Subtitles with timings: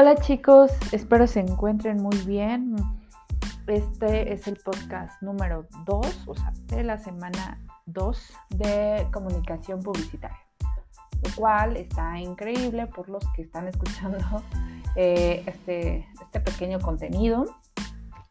[0.00, 2.76] Hola chicos, espero se encuentren muy bien.
[3.66, 10.38] Este es el podcast número 2, o sea, de la semana 2 de comunicación publicitaria,
[11.24, 14.18] lo cual está increíble por los que están escuchando
[14.94, 17.46] eh, este, este pequeño contenido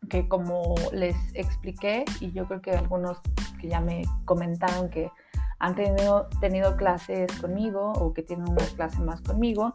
[0.09, 3.19] que como les expliqué y yo creo que algunos
[3.59, 5.11] que ya me comentaron que
[5.59, 9.73] han tenido, tenido clases conmigo o que tienen una clase más conmigo,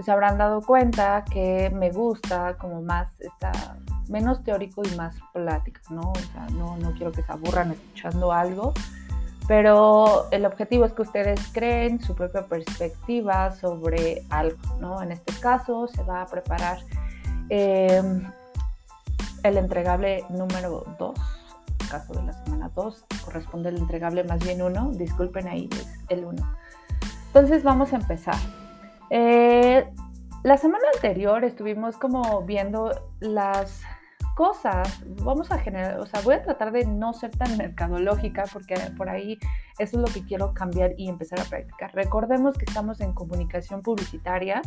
[0.00, 3.76] pues habrán dado cuenta que me gusta como más esta,
[4.08, 6.12] menos teórico y más plática, ¿no?
[6.12, 8.72] O sea, no, no quiero que se aburran escuchando algo,
[9.46, 15.02] pero el objetivo es que ustedes creen su propia perspectiva sobre algo, ¿no?
[15.02, 16.78] En este caso se va a preparar
[17.50, 18.24] em,
[19.42, 21.14] el entregable número 2
[21.90, 26.24] caso de la semana 2, corresponde el entregable más bien 1, disculpen ahí, es el
[26.24, 26.56] 1.
[27.26, 28.36] Entonces vamos a empezar.
[29.12, 29.59] Eh,
[30.42, 33.82] la semana anterior estuvimos como viendo las
[34.36, 38.74] cosas, vamos a generar, o sea, voy a tratar de no ser tan mercadológica porque
[38.96, 39.38] por ahí
[39.78, 41.94] eso es lo que quiero cambiar y empezar a practicar.
[41.94, 44.62] Recordemos que estamos en comunicación publicitaria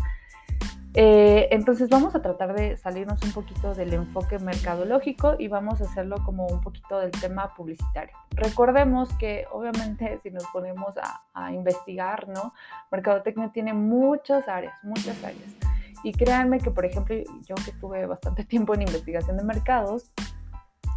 [0.96, 5.86] eh, entonces vamos a tratar de salirnos un poquito del enfoque mercadológico y vamos a
[5.86, 8.16] hacerlo como un poquito del tema publicitario.
[8.32, 12.54] Recordemos que obviamente si nos ponemos a, investigar, ¿no?
[12.92, 15.56] Mercadotecnia tiene muchas áreas, muchas áreas.
[16.04, 20.12] Y créanme que, por ejemplo, yo que estuve bastante tiempo en investigación de mercados,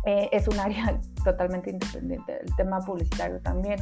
[0.05, 2.41] eh, es un área totalmente independiente.
[2.41, 3.78] El tema publicitario también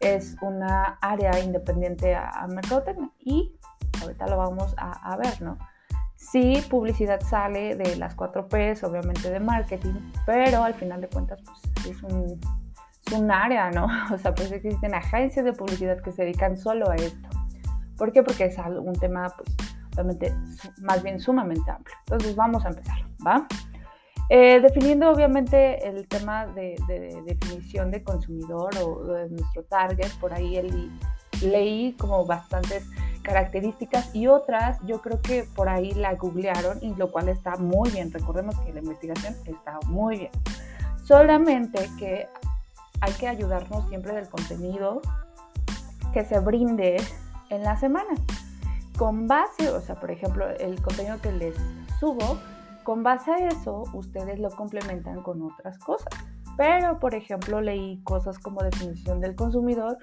[0.00, 2.48] es una área independiente a, a.
[3.20, 3.52] Y
[4.02, 5.58] ahorita lo vamos a, ver, ¿no?
[6.14, 11.40] Sí, publicidad sale de las 4 Ps, obviamente de marketing, pero al final de cuentas
[11.44, 12.40] pues, es, un,
[13.06, 13.86] es un área, ¿no?
[14.14, 17.28] O sea, pues existen agencias de publicidad que se dedican solo a esto.
[17.96, 18.22] ¿Por qué?
[18.22, 19.56] Porque es un tema, pues,
[19.94, 20.34] obviamente,
[20.82, 21.96] más bien sumamente amplio.
[22.06, 23.46] Entonces, vamos a empezar, ¿va?
[24.28, 26.76] Eh, definiendo obviamente el tema de,
[27.24, 30.90] definición de consumidor o de nuestro target, por ahí el,
[31.42, 32.84] leí como bastantes
[33.22, 37.90] características y otras yo creo que por ahí la googlearon y lo cual está muy
[37.90, 38.12] bien.
[38.12, 40.30] Recordemos que la investigación está muy bien.
[41.04, 42.28] Solamente que
[43.00, 45.02] hay que ayudarnos siempre del contenido
[46.12, 46.96] que se brinde
[47.50, 48.14] en la semana.
[48.96, 51.54] Con base, o sea, por ejemplo, el contenido que les
[52.00, 52.38] subo,
[52.86, 56.08] con base a eso, ustedes lo complementan con otras cosas.
[56.56, 59.98] Pero, por ejemplo, leí cosas como definición del consumidor,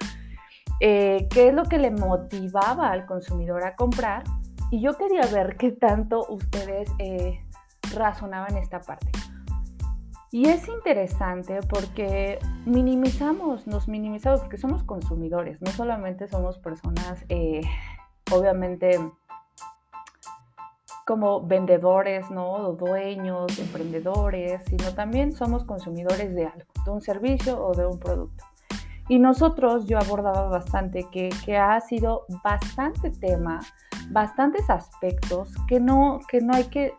[0.80, 4.22] eh, qué es lo que le motivaba al consumidor a comprar
[4.70, 7.40] y yo quería ver qué tanto ustedes eh,
[7.94, 9.08] razonaban esta parte.
[10.30, 17.62] Y es interesante porque minimizamos, nos minimizamos porque somos consumidores, no solamente somos personas, eh,
[18.30, 19.00] obviamente,
[21.06, 22.72] como vendedores, ¿no?
[22.72, 28.44] dueños, emprendedores, sino también somos consumidores de algo, de un servicio o de un producto.
[29.08, 33.60] Y nosotros, yo abordaba bastante que, que, ha sido bastante tema,
[34.10, 36.94] bastantes aspectos que no, que no hay que,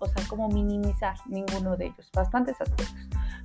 [0.00, 2.92] o sea, como minimizar ninguno de ellos, bastantes aspectos.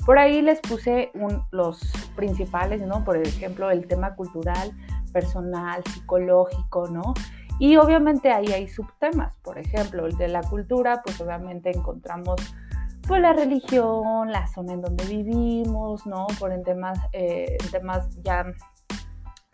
[0.07, 1.11] Por ahí les puse
[1.51, 1.79] los
[2.15, 3.05] principales, ¿no?
[3.05, 4.71] Por ejemplo, el tema cultural,
[5.13, 7.13] personal, psicológico, ¿no?
[7.59, 12.41] Y obviamente ahí hay subtemas, por ejemplo, el de la cultura, pues obviamente encontramos
[13.07, 16.27] pues la religión, la zona en donde vivimos, ¿no?
[16.39, 18.45] Por en temas, eh, temas ya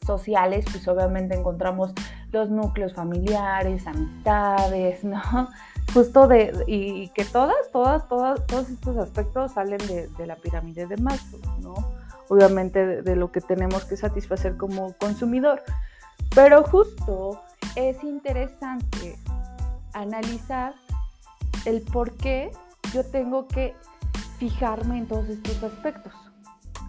[0.06, 1.94] sociales, pues obviamente encontramos
[2.32, 5.22] los núcleos familiares, amistades, ¿no?
[5.94, 10.98] Justo de, y, que todas, todas, todas, todos estos aspectos salen de, la pirámide de
[10.98, 11.74] Maslow, ¿no?
[12.28, 15.64] Obviamente de, de lo que tenemos que satisfacer como consumidor.
[16.36, 17.42] Pero justo
[17.76, 19.18] es interesante
[19.94, 20.74] analizar
[21.66, 22.52] el por qué
[22.94, 23.76] yo tengo que
[24.38, 26.14] fijarme en todos estos aspectos.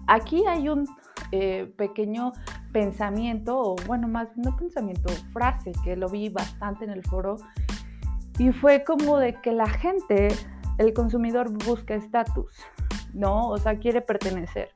[0.06, 0.88] Aquí hay un
[1.32, 2.32] eh, pequeño
[2.73, 7.37] pensamiento, o bueno, más no pensamiento, frase que lo vi bastante en el foro,
[8.38, 10.29] y fue como de que la gente,
[10.79, 12.53] el consumidor busca estatus,
[13.12, 13.49] ¿no?
[13.49, 14.71] O sea, quiere pertenecer.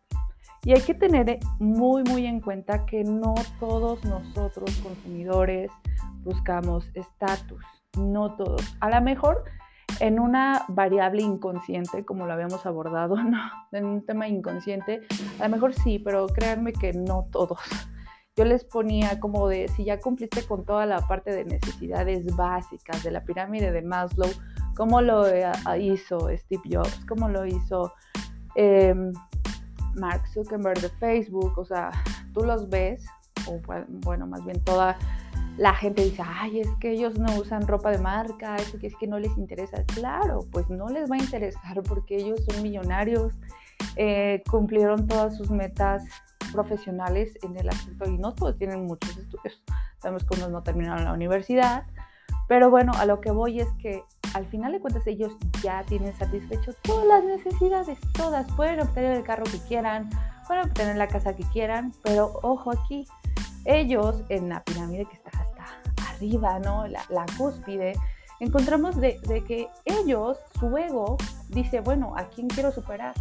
[0.65, 5.71] Y hay que tener muy, muy en cuenta que no todos nosotros consumidores
[6.25, 7.65] buscamos estatus,
[7.97, 8.77] no todos.
[8.81, 9.45] A lo mejor
[10.01, 13.39] en una variable inconsciente, como lo habíamos abordado, ¿no?
[13.73, 15.03] En un tema inconsciente,
[15.39, 17.61] a lo mejor sí, pero créanme que no todos.
[18.37, 23.05] Yo les ponía como de, si ya cumpliste con toda la parte de necesidades básicas
[23.05, 24.29] de la pirámide de Maslow,
[24.77, 27.05] ¿cómo lo eh, hizo Steve Jobs?
[27.07, 27.93] ¿Cómo lo hizo
[28.57, 29.13] em,
[29.95, 31.57] Mark Zuckerberg de Facebook?
[31.57, 31.93] O sea,
[32.33, 33.07] tú los ves,
[33.47, 33.61] o
[34.05, 34.99] bueno, más bien toda
[35.57, 38.97] la gente dice, ay, es que ellos no usan ropa de marca, eso que es
[38.97, 39.85] que no les interesa.
[39.95, 43.35] Claro, pues no les va a interesar porque ellos son millonarios,
[43.97, 46.05] eh, cumplieron todas sus metas
[46.53, 49.63] profesionales en el asunto y no todos tienen muchos estudios.
[49.99, 51.85] Sabemos que unos no terminaron la universidad,
[52.49, 54.03] pero bueno, a lo que voy es que
[54.35, 58.51] al final de cuentas ellos ya tienen satisfecho todas las necesidades, todas.
[58.53, 60.11] Pueden obtener el carro que quieran,
[60.47, 63.07] pueden obtener la casa que quieran, pero ojo aquí,
[63.65, 65.65] ellos en la pirámide que está hasta
[66.11, 66.87] arriba, ¿no?
[66.87, 67.95] La, cúspide,
[68.41, 71.17] encontramos de, que ellos, su ego,
[71.49, 73.15] dice, bueno, ¿a quién quiero superar?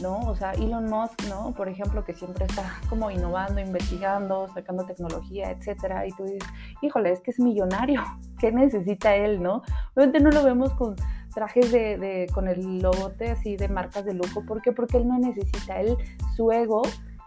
[0.00, 0.18] ¿no?
[0.20, 1.52] O sea, Elon Musk, ¿no?
[1.52, 6.48] Por ejemplo, que siempre está como innovando, investigando, sacando tecnología, etcétera, y tú dices,
[6.80, 8.02] híjole, es que es millonario,
[8.40, 9.62] ¿qué necesita él, no?
[9.94, 10.96] Obviamente no lo vemos con
[11.32, 14.72] trajes de, con el logote así de marcas de lujo, ¿por qué?
[14.72, 15.96] Porque él no necesita, él,
[16.36, 16.82] su ego,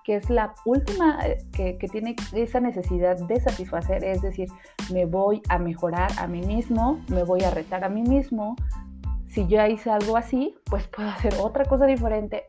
[0.05, 4.49] que es la última eh, que, que tiene esa necesidad de satisfacer, es decir,
[4.93, 8.55] me voy a mejorar a mí mismo, me voy a retar a mí mismo,
[9.27, 12.45] si ya hice algo así, pues puedo hacer otra cosa diferente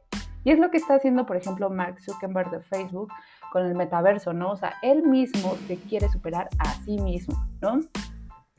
[0.47, 3.12] y es lo que está haciendo, por ejemplo, Mark Zuckerberg de Facebook
[3.50, 4.53] con el metaverso, ¿no?
[4.53, 7.81] O sea, él mismo se quiere superar a sí mismo, ¿no?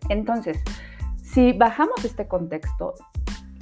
[0.10, 0.62] Entonces,
[1.16, 2.94] si bajamos este contexto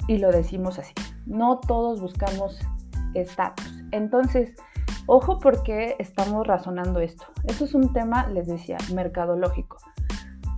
[0.08, 0.92] y lo decimos así,
[1.24, 2.58] no todos buscamos
[3.14, 3.84] estatus.
[3.92, 4.56] Entonces,
[5.06, 7.26] ojo porque estamos razonando esto.
[7.44, 9.78] Eso es un tema, les decía, mercadológico.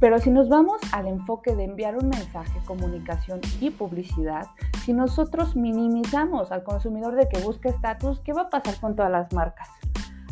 [0.00, 4.46] Pero si nos vamos al enfoque de enviar un mensaje, comunicación y publicidad,
[4.84, 9.10] si nosotros minimizamos al consumidor de que busque estatus, ¿qué va a pasar con todas
[9.10, 9.68] las marcas?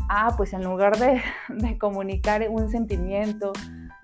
[0.08, 0.96] Ah, pues en lugar
[1.48, 3.52] de, comunicar un sentimiento,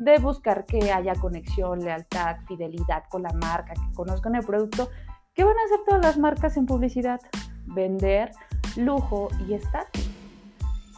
[0.00, 4.88] de buscar que haya conexión, lealtad, fidelidad con la marca, que conozcan el producto,
[5.32, 7.20] ¿qué van a hacer todas las marcas en publicidad?
[7.66, 8.32] Vender
[8.76, 10.08] lujo y estatus.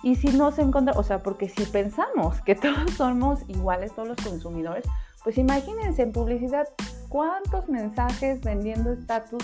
[0.03, 4.09] Y si no se encuentra, o sea, porque si pensamos que todos somos iguales, todos
[4.09, 4.85] los consumidores,
[5.23, 6.69] pues imagínense en publicidad
[7.09, 9.43] cuántos mensajes vendiendo estatus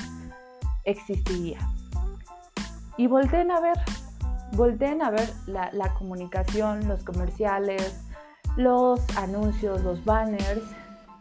[0.84, 1.58] existiría.
[2.96, 3.78] Y volteen a ver,
[4.52, 8.04] volteen a ver la comunicación, los comerciales,
[8.56, 10.62] los anuncios, los banners.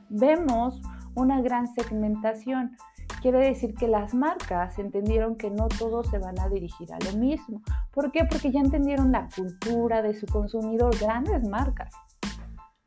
[0.09, 0.81] Vemos
[1.15, 2.77] una gran segmentación.
[3.21, 7.17] Quiere decir que las marcas entendieron que no todos se van a dirigir a lo
[7.17, 7.61] mismo.
[7.91, 8.23] ¿Por qué?
[8.23, 11.93] Porque ya entendieron la cultura de su consumidor, grandes marcas.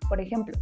[0.08, 0.56] Por ejemplo,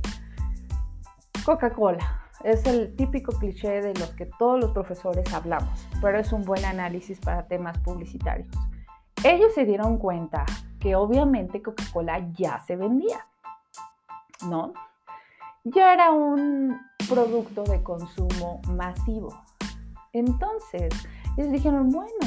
[1.44, 2.26] Coca-Cola.
[2.42, 6.64] Es el típico cliché de los que todos los profesores hablamos, pero es un buen
[6.64, 8.48] análisis para temas publicitarios.
[9.22, 10.46] Ellos se dieron cuenta
[10.78, 13.26] que obviamente Coca-Cola ya se vendía,
[14.48, 14.72] ¿no?
[15.64, 19.38] Ya era un producto de consumo masivo.
[20.12, 20.92] Entonces,
[21.36, 22.26] ellos dijeron, bueno,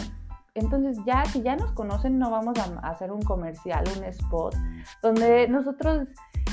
[0.56, 4.56] entonces ya si ya nos conocen no vamos a hacer un comercial, un spot,
[5.02, 6.08] donde nosotros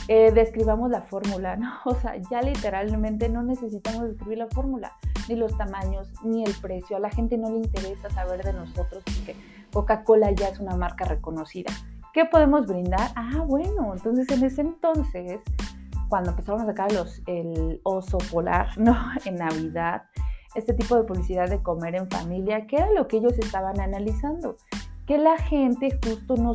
[0.09, 1.73] eh, describamos la fórmula, ¿no?
[1.85, 4.93] O sea, ya literalmente no necesitamos describir la fórmula,
[5.29, 6.97] ni los tamaños, ni el precio.
[6.97, 9.37] A la gente no le interesa saber de nosotros porque
[9.73, 11.73] Coca-Cola ya es una marca reconocida.
[12.13, 13.13] ¿Qué podemos brindar?
[13.15, 15.41] Ah, bueno, entonces en ese entonces,
[16.09, 18.97] cuando empezamos a sacar los, el oso polar, ¿no?
[19.25, 20.03] En Navidad,
[20.55, 24.57] este tipo de publicidad de comer en familia, ¿qué era lo que ellos estaban analizando?
[25.07, 26.55] Que la gente justo no,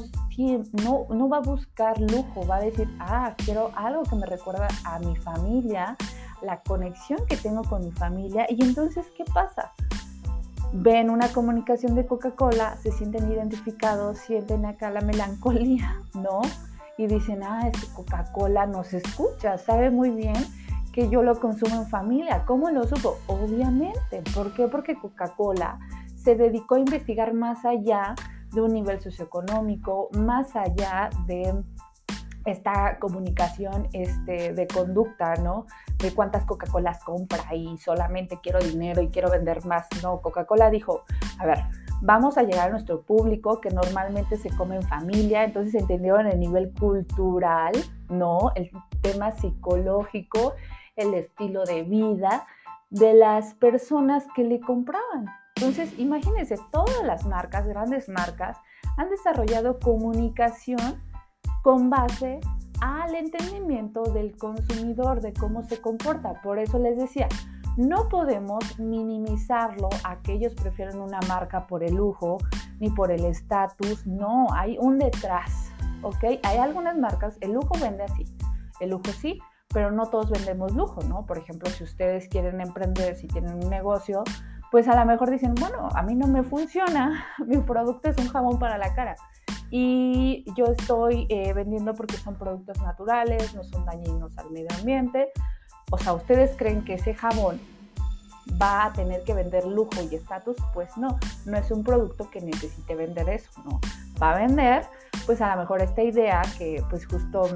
[0.83, 4.67] no, no va a buscar lujo, va a decir, ah, quiero algo que me recuerda
[4.85, 5.97] a mi familia,
[6.41, 8.45] la conexión que tengo con mi familia.
[8.49, 9.73] Y entonces, ¿qué pasa?
[10.73, 16.41] Ven una comunicación de Coca-Cola, se sienten identificados, sienten acá la melancolía, ¿no?
[16.97, 20.35] Y dicen, ah, es que Coca-Cola nos escucha, sabe muy bien
[20.95, 22.45] que yo lo consumo en familia.
[22.45, 23.17] ¿Cómo lo supo?
[23.27, 24.23] Obviamente.
[24.33, 24.69] ¿Por qué?
[24.69, 25.77] Porque Coca-Cola
[26.15, 28.15] se dedicó a investigar más allá
[28.53, 31.53] de un nivel socioeconómico, más allá de
[32.45, 35.65] esta comunicación este, de conducta, ¿no?
[35.97, 39.87] De cuántas Coca-Colas compra y solamente quiero dinero y quiero vender más.
[40.01, 41.03] No, Coca-Cola dijo,
[41.39, 41.59] a ver,
[42.01, 46.39] vamos a llegar a nuestro público que normalmente se come en familia, entonces entendieron el
[46.39, 47.73] nivel cultural,
[48.07, 48.53] ¿no?
[48.55, 48.71] El
[49.01, 50.53] tema psicológico
[50.95, 52.47] el estilo de vida
[52.89, 55.25] de las personas que le compraban.
[55.55, 58.57] Entonces, imagínense, todas las marcas, grandes marcas,
[58.97, 61.01] han desarrollado comunicación
[61.63, 62.39] con base
[62.81, 66.41] al entendimiento del consumidor, de cómo se comporta.
[66.41, 67.27] Por eso les decía,
[67.77, 72.37] no podemos minimizarlo a que prefieren una marca por el lujo
[72.79, 74.05] ni por el estatus.
[74.05, 75.71] No, hay un detrás,
[76.01, 76.39] ¿ok?
[76.43, 78.25] Hay algunas marcas, el lujo vende así.
[78.79, 79.39] El lujo sí,
[79.75, 81.25] pero no todos vendemos lujo, ¿no?
[81.25, 84.23] Por ejemplo, si ustedes quieren emprender, si tienen un negocio,
[84.71, 88.29] pues a lo mejor dicen, bueno, a mí no me funciona, mi producto es un
[88.29, 89.17] jabón para la cara.
[89.69, 95.33] y yo estoy eh, vendiendo porque son productos naturales, no son dañinos al medio ambiente.
[95.91, 97.59] O sea, ¿ustedes creen que ese jabón
[98.61, 100.55] va a tener que vender lujo y estatus?
[100.73, 103.81] Pues no, no es un producto que necesite vender eso, no.
[104.23, 104.85] Va a vender,
[105.25, 107.49] pues a lo mejor esta idea que pues justo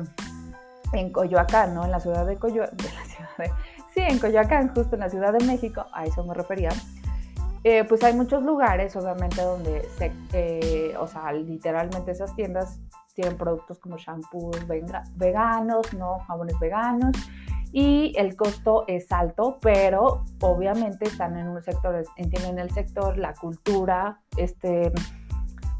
[0.93, 1.86] en Coyoacán, ¿no?
[1.86, 2.77] En la ciudad de Coyoacán,
[3.93, 6.69] sí, en Coyoacán, justo en la Ciudad de México, a eso me refería,
[7.63, 9.88] eh, pues hay muchos lugares, obviamente, donde
[10.34, 12.79] eh, o sea, literalmente esas tiendas
[13.13, 14.65] tienen productos como shampoos
[15.15, 16.19] veganos, ¿no?
[16.19, 17.15] Jabones veganos,
[17.72, 23.34] y el costo es alto, pero obviamente están en un sector, entienden el sector, la
[23.34, 24.91] cultura, este,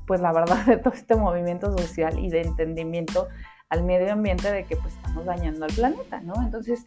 [0.06, 3.28] pues la verdad de todo este movimiento social y de entendimiento
[3.70, 6.34] al medio ambiente de que pues estamos dañando al planeta, ¿no?
[6.42, 6.84] Entonces,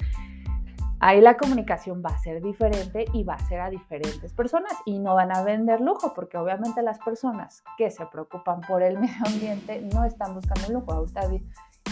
[1.01, 4.99] ahí la comunicación va a ser diferente y va a ser a diferentes personas y
[4.99, 9.27] no van a vender lujo porque obviamente las personas que se preocupan por el medio
[9.27, 10.93] ambiente no están buscando lujo.
[10.93, 11.23] Ahorita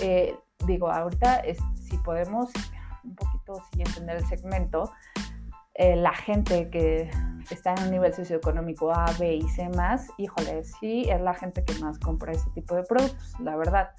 [0.00, 1.42] eh, digo, ahorita
[1.74, 2.50] si podemos
[3.04, 4.92] un poquito sin entender el segmento,
[5.74, 7.10] eh, la gente que
[7.50, 11.64] está en un nivel socioeconómico A, B y C más, híjole, sí es la gente
[11.64, 13.90] que más compra ese tipo de productos, la verdad.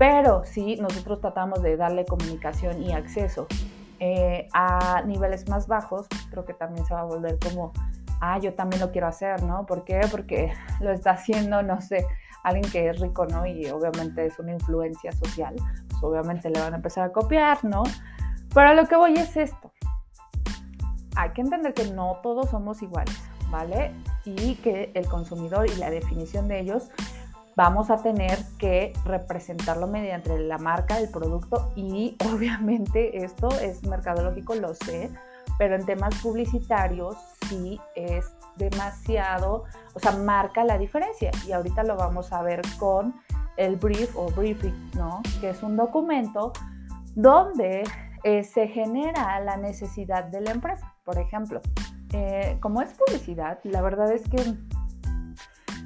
[0.00, 3.46] Pero si nosotros tratamos de darle comunicación y acceso
[3.98, 7.74] eh, a niveles más bajos, creo que también se va a volver como,
[8.18, 9.66] ah, yo también lo quiero hacer, ¿no?
[9.66, 10.00] ¿Por qué?
[10.10, 12.06] Porque lo está haciendo, no sé,
[12.42, 13.44] alguien que es rico, ¿no?
[13.44, 15.54] Y obviamente es una influencia social,
[15.90, 17.82] pues obviamente le van a empezar a copiar, ¿no?
[18.54, 19.70] Pero lo que voy es esto.
[21.14, 23.92] Hay que entender que no todos somos iguales, ¿vale?
[24.24, 26.88] Y que el consumidor y la definición de ellos
[27.56, 34.54] vamos a tener que representarlo mediante la marca del producto y obviamente esto es mercadológico,
[34.54, 35.10] lo sé,
[35.58, 37.16] pero en temas publicitarios
[37.48, 39.64] sí es demasiado,
[39.94, 43.14] o sea, marca la diferencia y ahorita lo vamos a ver con
[43.56, 45.22] el brief o briefing, ¿no?
[45.40, 46.52] Que es un documento
[47.14, 47.84] donde
[48.22, 50.94] eh, se genera la necesidad de la empresa.
[51.04, 51.60] Por ejemplo,
[52.12, 54.42] eh, como es publicidad, la verdad es que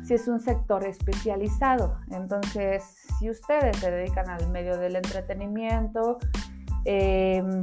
[0.05, 1.99] si es un sector especializado.
[2.11, 2.85] Entonces,
[3.19, 6.19] si ustedes se dedican al medio del entretenimiento,
[6.85, 7.63] em,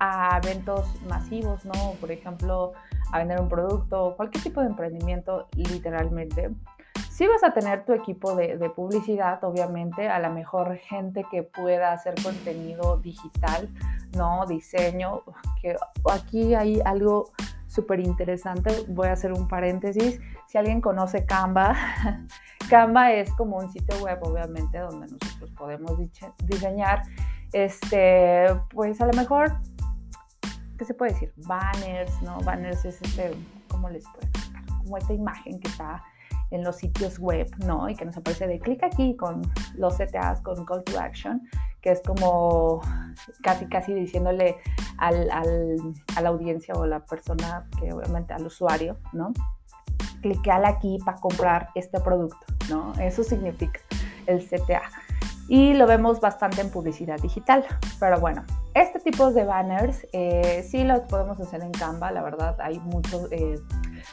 [0.00, 1.92] a eventos masivos, ¿no?
[2.00, 2.72] Por ejemplo,
[3.12, 6.50] a vender un producto, cualquier tipo de emprendimiento, literalmente.
[7.10, 11.42] Si vas a tener tu equipo de, de, publicidad, obviamente, a la mejor gente que
[11.42, 13.68] pueda hacer contenido digital,
[14.16, 14.46] ¿no?
[14.46, 15.22] Diseño,
[15.60, 15.76] que
[16.10, 17.30] aquí hay algo
[17.72, 18.84] súper interesante.
[18.88, 20.20] Voy a hacer un paréntesis.
[20.46, 21.74] Si alguien conoce Canva,
[22.70, 25.98] Canva es como un sitio web, obviamente, donde nosotros podemos
[26.44, 27.02] diseñar,
[27.52, 29.56] este, pues a lo mejor,
[30.78, 31.32] ¿qué se puede decir?
[31.46, 32.38] Banners, ¿no?
[32.40, 33.32] Banners es este,
[33.68, 34.64] ¿cómo les puedo explicar?
[34.78, 36.02] Como esta imagen que está
[36.52, 37.88] en los sitios web, ¿no?
[37.88, 39.42] Y que nos aparece de clic aquí con
[39.74, 41.42] los CTAs, con call to action,
[41.80, 42.80] que es como
[43.42, 44.56] casi, casi diciéndole
[44.98, 45.78] al, al,
[46.14, 49.32] a la audiencia o la persona, que obviamente al usuario, ¿no?
[50.20, 52.92] Cliqueale aquí para comprar este producto, ¿no?
[53.00, 53.80] Eso significa
[54.26, 54.82] el CTA.
[55.48, 57.64] Y lo vemos bastante en publicidad digital.
[57.98, 58.44] Pero bueno,
[58.74, 63.30] este tipo de banners eh, sí los podemos hacer en Canva, la verdad, hay muchos...
[63.32, 63.58] Eh,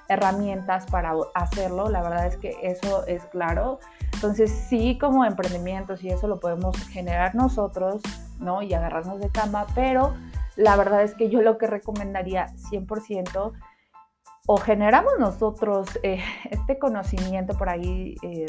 [0.07, 3.79] herramientas para hacerlo, la verdad es que eso es claro.
[4.13, 8.01] Entonces sí, como emprendimientos y eso lo podemos generar nosotros,
[8.39, 8.61] ¿no?
[8.61, 10.13] Y agarrarnos de cama, pero
[10.55, 13.53] la verdad es que yo lo que recomendaría 100%
[14.47, 18.15] o generamos nosotros eh, este conocimiento por ahí.
[18.23, 18.45] Eh,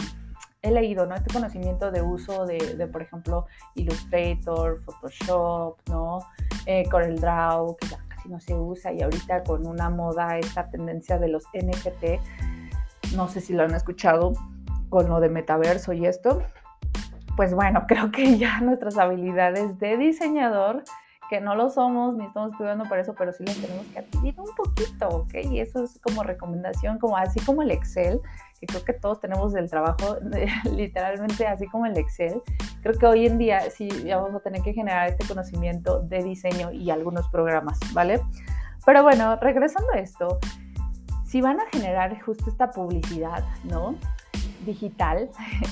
[0.63, 1.15] he leído, ¿no?
[1.15, 6.21] Este conocimiento de uso de, por ejemplo, Illustrator, Photoshop, ¿no?
[6.67, 7.87] Eh, CorelDRAW, que
[8.29, 13.41] no se usa y ahorita con una moda esta tendencia de los NFT, no sé
[13.41, 14.33] si lo han escuchado
[14.89, 16.43] con lo de metaverso y esto,
[17.37, 20.85] pues bueno, creo que ya nuestras habilidades de diseñador,
[21.31, 24.35] que no lo somos ni estamos estudiando para eso, pero sí las tenemos que adquirir
[24.41, 25.35] un poquito, ¿ok?
[25.49, 28.21] Y eso es como recomendación, como así como el Excel,
[28.59, 30.17] que creo que todos tenemos del trabajo
[30.75, 32.43] literalmente así como el Excel.
[32.83, 36.73] Creo que hoy en día sí vamos a tener que generar este conocimiento de diseño
[36.73, 38.21] y algunos programas, ¿vale?
[38.85, 40.41] Pero bueno, regresando a esto,
[41.25, 43.95] si van a generar justo esta publicidad, ¿no?
[44.67, 45.31] Digital,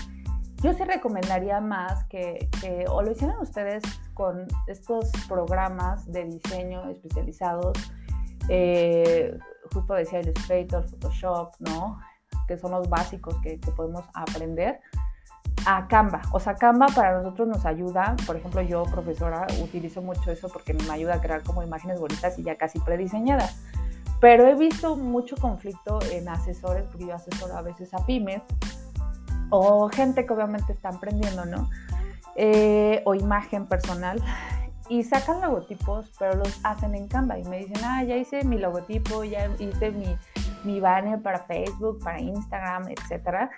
[0.62, 2.48] yo sí recomendaría más que,
[2.88, 3.82] o lo hicieran ustedes
[4.18, 7.78] con estos programas de diseño especializados,
[8.48, 9.38] eh,
[9.72, 12.00] justo decía Illustrator, Photoshop, ¿no?
[12.48, 14.80] que son los básicos que, podemos aprender,
[15.66, 16.22] a Canva.
[16.32, 20.74] O sea, Canva para nosotros nos ayuda, por ejemplo, yo, profesora, utilizo mucho eso porque
[20.74, 23.56] me ayuda a crear como imágenes bonitas y ya casi prediseñadas.
[24.20, 28.42] Pero he visto mucho conflicto en asesores, porque yo asesoro a veces a pymes,
[29.50, 31.68] o gente que obviamente está emprendiendo, ¿no?
[32.40, 34.22] Eh, o imagen personal
[34.88, 38.58] y sacan logotipos, pero los hacen en Canva y me dicen, ah, ya hice mi
[38.58, 40.16] logotipo, ya hice mi,
[40.62, 43.50] mi banner para Facebook, para Instagram, etcétera.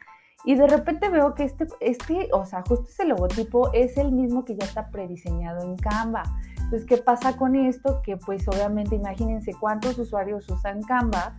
[0.45, 4.47] Y de repente veo que este, este, o sea, justo ese logotipo es el mismo
[4.47, 6.23] que ya está prediseñado en Canva.
[6.57, 8.01] Entonces, ¿qué pasa con esto?
[8.03, 11.37] Que pues obviamente imagínense cuántos usuarios usan Canva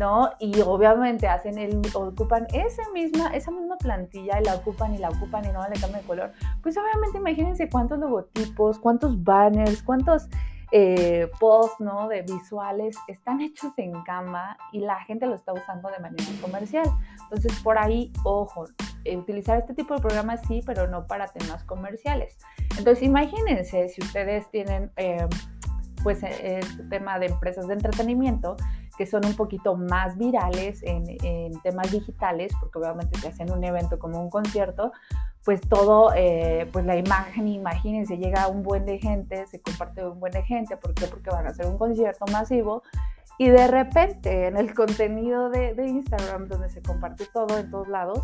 [0.00, 0.30] ¿no?
[0.38, 5.10] Y obviamente hacen el, ocupan esa misma, esa misma plantilla y la ocupan y la
[5.10, 6.32] ocupan y no le cambian de color.
[6.62, 10.26] Pues obviamente imagínense cuántos logotipos, cuántos banners, cuántos
[10.72, 12.08] eh, posts, ¿no?
[12.08, 16.86] De visuales están hechos en Canva y la gente lo está usando de manera comercial.
[17.24, 18.64] Entonces, por ahí, ojo,
[19.04, 22.38] eh, utilizar este tipo de programas sí, pero no para temas comerciales.
[22.78, 25.26] Entonces, imagínense si ustedes tienen, eh,
[26.02, 28.56] pues, este tema de empresas de entretenimiento,
[29.00, 33.98] que son un poquito más virales en, temas digitales, porque obviamente si hacen un evento
[33.98, 34.92] como un concierto,
[35.42, 40.20] pues todo, eh, pues la imagen, imagínense, llega un buen de gente, se comparte un
[40.20, 41.06] buen de gente, ¿por qué?
[41.06, 42.82] Porque van a hacer un concierto masivo
[43.38, 48.20] y de repente en el contenido de, Instagram, donde se comparte todo en todos lados,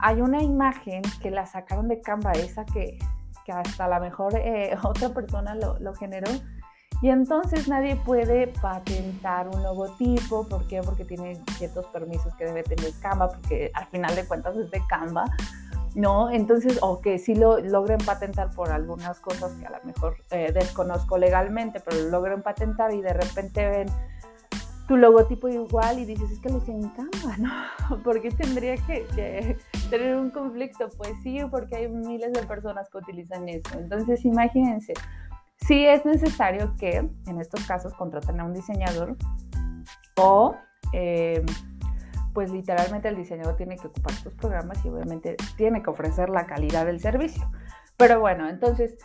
[0.00, 2.98] hay una imagen que la sacaron de Canva, esa que,
[3.44, 6.32] que hasta la mejor eh, otra persona lo, lo generó,
[7.02, 10.46] y entonces nadie puede patentar un logotipo.
[10.46, 10.80] ¿Por qué?
[10.82, 14.80] Porque tiene ciertos permisos que debe tener Canva, porque al final de cuentas es de
[14.88, 15.24] Canva.
[15.94, 16.30] ¿no?
[16.30, 20.50] Entonces, o que sí lo logren patentar por algunas cosas que a lo mejor eh,
[20.52, 23.88] desconozco legalmente, pero lo logren patentar y de repente ven
[24.88, 28.02] tu logotipo igual y dices, es que lo hice en Canva, ¿no?
[28.02, 29.56] ¿Por qué tendría que, que,
[29.88, 30.88] tener un conflicto?
[30.96, 33.78] Pues sí, porque hay miles de personas que utilizan eso.
[33.78, 34.92] Entonces, imagínense,
[35.66, 39.16] sí es necesario que en estos casos contraten a un diseñador
[40.16, 40.56] o
[40.92, 41.44] eh,
[42.32, 46.46] pues literalmente el diseñador tiene que ocupar estos programas y obviamente tiene que ofrecer la
[46.46, 47.48] calidad del servicio.
[47.96, 48.98] Pero bueno, entonces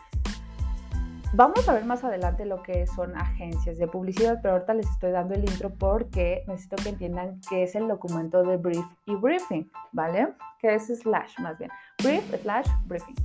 [1.34, 5.12] vamos a ver más adelante lo que son agencias de publicidad, pero ahorita les estoy
[5.12, 9.72] dando el intro porque necesito que entiendan qué es el documento de brief y briefing,
[9.91, 10.34] ¿vale?
[10.60, 11.69] Que es slash más bien,
[12.04, 13.15] brief slash briefing.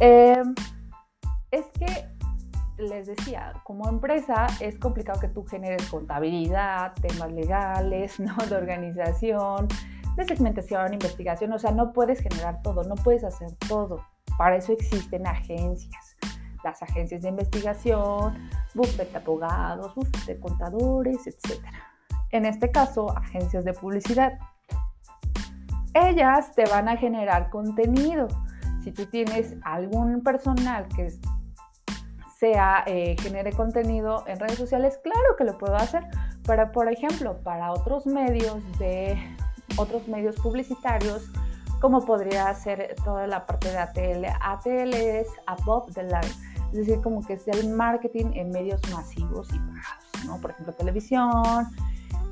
[0.00, 0.42] Eh,
[1.50, 2.15] es que
[2.78, 8.36] les decía, como empresa es complicado que tú generes contabilidad, temas legales, ¿no?
[8.36, 9.68] de organización,
[10.16, 14.04] de segmentación, investigación, o sea, no puedes generar todo, no puedes hacer todo.
[14.38, 16.16] Para eso existen agencias,
[16.64, 21.64] las agencias de investigación, bufete de abogados, bufete de contadores, etc.
[22.30, 24.38] En este caso, agencias de publicidad.
[25.94, 28.28] Ellas te van a generar contenido.
[28.82, 31.06] Si tú tienes algún personal que
[32.38, 36.04] sea eh, genere contenido en redes sociales, claro que lo puedo hacer.
[36.46, 39.18] Pero, por ejemplo, para otros medios de
[39.78, 41.30] otros medios publicitarios,
[41.80, 44.24] como podría ser toda la parte de ATL.
[44.40, 46.32] ATL es above the line,
[46.72, 50.40] es decir, como que es el marketing en medios masivos y pagados, ¿no?
[50.40, 51.66] Por ejemplo, televisión,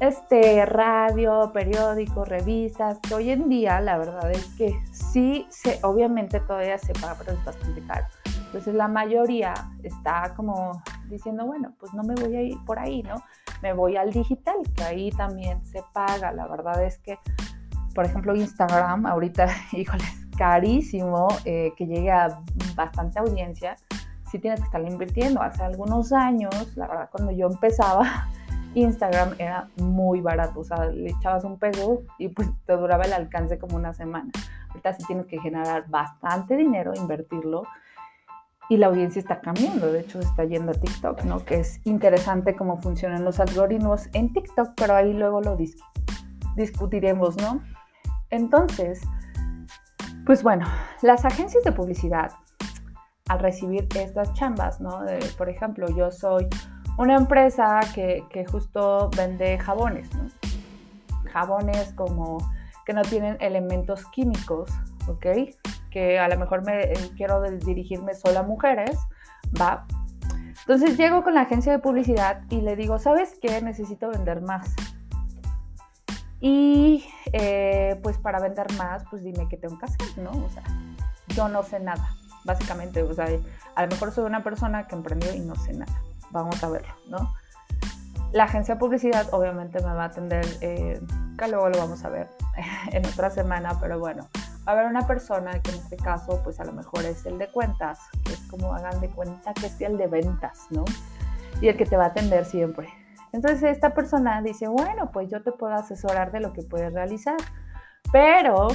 [0.01, 6.41] este, radio, periódicos, revistas, que hoy en día la verdad es que sí, se, obviamente
[6.41, 8.07] todavía se paga, pero es bastante caro.
[8.55, 13.03] Entonces la mayoría está como diciendo, bueno, pues no me voy a ir por ahí,
[13.03, 13.17] ¿no?
[13.63, 16.31] Me voy al digital, que ahí también se paga.
[16.31, 17.19] La verdad es que,
[17.97, 22.39] por ejemplo, Instagram, ahorita, híjole, es carísimo eh, que llegue a
[22.77, 23.75] bastante audiencia.
[24.31, 25.43] Sí tienes que estar invirtiendo.
[25.43, 28.29] Hace algunos años, la verdad, cuando yo empezaba,
[28.75, 33.15] Instagram era muy barato, o sea, le echabas un peso y pues te duraba el
[33.15, 34.31] alcance como una semana.
[34.69, 37.65] Ahorita sí tienes que generar bastante dinero, invertirlo
[38.69, 41.45] y la audiencia está cambiando, de hecho está yendo a TikTok, ¿no?
[41.45, 45.57] Que es interesante cómo funcionan los algoritmos en TikTok, pero ahí luego lo
[46.57, 47.63] discutiremos, ¿no?
[48.31, 49.03] Entonces,
[50.25, 50.67] pues bueno,
[51.03, 52.33] las agencias de publicidad,
[53.29, 55.01] al recibir estas chambas, ¿no?
[55.39, 56.47] por ejemplo, yo soy
[56.99, 60.29] una empresa que, que justo vende jabones, ¿no?
[61.31, 62.39] Jabones como
[62.85, 64.71] que no tienen elementos químicos,
[65.09, 65.27] ¿ok?
[65.95, 68.99] que a lo mejor me eh, quiero dirigirme solo a mujeres,
[69.61, 69.87] va.
[70.59, 73.63] Entonces llego con la agencia de publicidad y le digo, ¿sabes qué?
[73.63, 74.75] Necesito vender más.
[76.41, 80.33] Y eh, pues para vender más, pues dime qué tengo que hacer, ¿no?
[80.33, 80.65] O sea,
[81.29, 83.05] yo no sé nada, básicamente.
[83.05, 83.29] O sea,
[83.77, 86.03] a lo mejor soy una persona que emprendió y no sé nada.
[86.33, 87.35] Vamos a verlo, ¿no?
[88.33, 91.01] La agencia de publicidad obviamente me va a atender, eh,
[91.39, 92.29] que luego lo vamos a ver
[92.91, 94.29] en otra semana, pero bueno,
[94.67, 97.39] va a haber una persona que en este caso pues a lo mejor es el
[97.39, 100.85] de cuentas, que es como hagan de cuenta que es el de ventas, ¿no?
[101.61, 102.89] Y el que te va a atender siempre.
[103.33, 107.37] Entonces esta persona dice, bueno, pues yo te puedo asesorar de lo que puedes realizar,
[108.13, 108.69] pero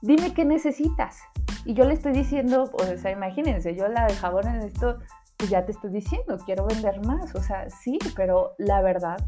[0.00, 1.18] dime qué necesitas.
[1.64, 4.98] Y yo le estoy diciendo, o sea, imagínense, yo la de jabón en esto,
[5.36, 7.34] pues ya te estoy diciendo, quiero vender más.
[7.34, 9.18] O sea, sí, pero la verdad,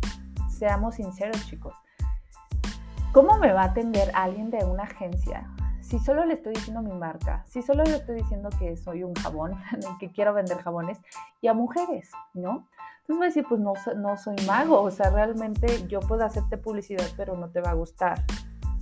[0.49, 1.75] seamos sinceros, chicos.
[3.15, 5.49] ¿Cómo me va a atender alguien de una agencia
[5.81, 9.15] si solo le estoy diciendo mi marca, si solo le estoy diciendo que soy un
[9.15, 9.53] jabón,
[10.01, 10.99] que quiero vender jabones,
[11.41, 12.67] y a mujeres, ¿no?
[13.03, 16.59] Entonces voy a decir, pues no, no soy mago, o sea, realmente yo puedo hacerte
[16.59, 18.25] publicidad, pero no te va a gustar.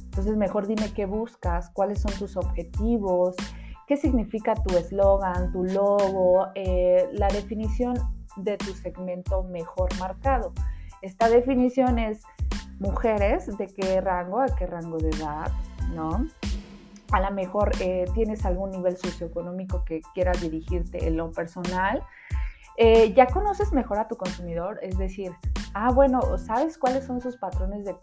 [0.05, 3.37] Entonces mejor dime qué buscas, cuáles son tus objetivos,
[3.87, 7.99] qué significa tu eslogan, tu logo, eh, la definición
[8.37, 10.55] de tu segmento mejor marcado.
[11.03, 12.23] Esta definición es
[12.83, 15.51] mujeres, de qué rango, a qué rango de edad,
[15.95, 16.27] ¿no?
[17.13, 22.03] A lo mejor eh, tienes algún nivel socioeconómico que quieras dirigirte en lo personal
[22.77, 25.33] eh, ya conoces mejor a tu consumidor, es decir,
[25.75, 27.97] ah, bueno, ¿sabes cuáles son sus patrones de,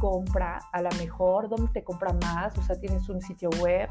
[0.00, 0.60] compra?
[0.72, 2.56] A lo mejor, ¿dónde te compra más?
[2.56, 3.90] O sea, tienes un sitio web,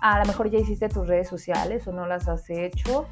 [0.00, 3.06] a lo mejor ya hiciste tus redes sociales o no las has hecho.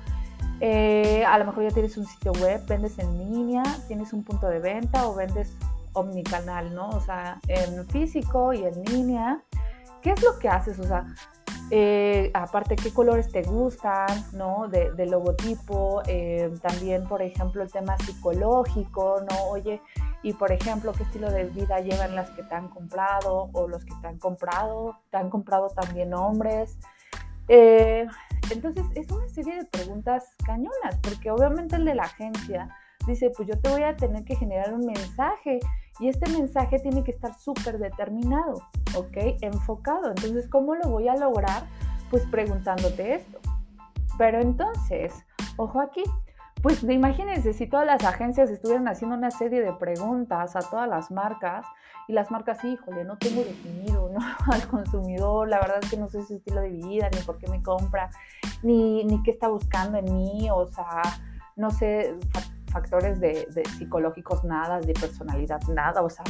[0.60, 4.48] Eh, a lo mejor ya tienes un sitio web, vendes en línea, tienes un punto
[4.48, 5.56] de venta o vendes
[5.96, 6.88] omnicanal, ¿no?
[6.90, 9.42] O sea, en físico y en línea.
[10.02, 10.78] ¿Qué es lo que haces?
[10.78, 11.06] O sea,
[11.70, 14.68] eh, aparte, qué colores te gustan, ¿no?
[14.68, 19.48] De, logotipo, eh, también, por ejemplo, el tema psicológico, ¿no?
[19.48, 19.80] Oye,
[20.22, 23.84] y por ejemplo, qué estilo de vida llevan las que te han comprado o los
[23.84, 26.78] que te han comprado, te han comprado también hombres.
[27.48, 28.06] Eh,
[28.50, 32.76] entonces, es una serie de preguntas cañonas, porque obviamente el de la agencia
[33.08, 35.58] dice, pues yo te voy a tener que generar un mensaje
[35.98, 38.62] y este mensaje tiene que estar súper determinado,
[38.94, 39.16] ¿ok?
[39.40, 40.08] Enfocado.
[40.08, 41.64] Entonces, ¿cómo lo voy a lograr?
[42.10, 43.38] Pues preguntándote esto.
[44.18, 45.14] Pero entonces,
[45.56, 46.02] ojo aquí,
[46.62, 51.10] pues imagínense si todas las agencias estuvieran haciendo una serie de preguntas a todas las
[51.10, 51.66] marcas
[52.08, 54.20] y las marcas, híjole, no tengo definido ¿no?
[54.52, 57.48] al consumidor, la verdad es que no sé su estilo de vida, ni por qué
[57.48, 58.10] me compra,
[58.62, 61.02] ni, ni qué está buscando en mí, o sea,
[61.56, 62.16] no sé,
[62.76, 66.24] factores de, psicológicos nada, de personalidad nada, o sea,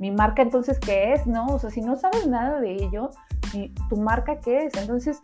[0.00, 1.46] mi marca entonces qué es, ¿no?
[1.46, 3.10] O sea, si no sabes nada de ello,
[3.88, 4.74] tu marca qué es.
[4.74, 5.22] Entonces,